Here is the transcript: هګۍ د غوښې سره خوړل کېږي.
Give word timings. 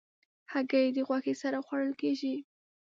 هګۍ 0.51 0.87
د 0.95 0.97
غوښې 1.07 1.33
سره 1.41 1.57
خوړل 1.65 1.93
کېږي. 2.01 2.35